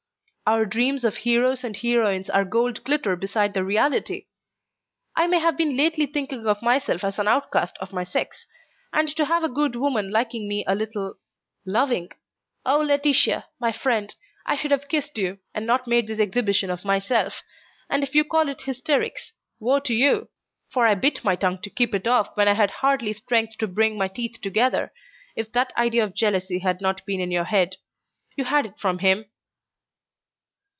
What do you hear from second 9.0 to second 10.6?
to have a good woman liking